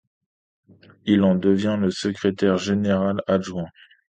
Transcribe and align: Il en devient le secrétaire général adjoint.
Il 1.05 1.21
en 1.23 1.35
devient 1.35 1.77
le 1.79 1.91
secrétaire 1.91 2.57
général 2.57 3.21
adjoint. 3.27 3.69